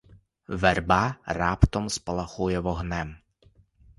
Верба 0.47 1.15
раптом 1.25 1.89
спалахує 1.89 2.59
вогнем. 2.59 3.17